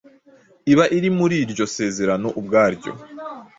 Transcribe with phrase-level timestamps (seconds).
[0.71, 2.91] iba iri muri iryo sezerano ubwaryo.